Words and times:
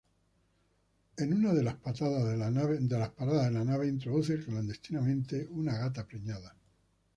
En 1.17 1.31
una 1.31 1.53
de 1.53 1.61
las 1.61 1.75
paradas 1.75 2.25
de 2.27 2.35
la 2.37 2.49
nave 2.49 3.87
introduce 3.91 4.43
clandestinamente 4.43 5.45
una 5.51 5.77
gata 5.77 6.07
preñada. 6.07 6.55